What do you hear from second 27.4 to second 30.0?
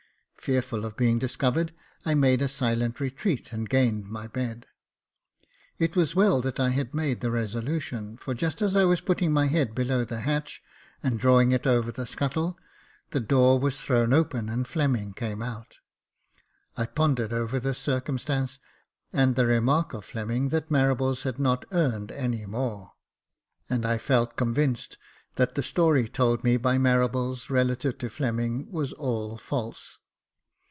relative to Fleming was all false.